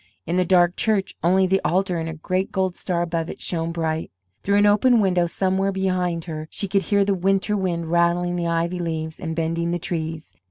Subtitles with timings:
[0.25, 3.71] In the dark church only the altar and a great gold star above it shone
[3.71, 4.09] bright.
[4.41, 8.47] Through an open window somewhere behind her she could hear the winter wind rattling the
[8.47, 10.35] ivy leaves and bending the trees.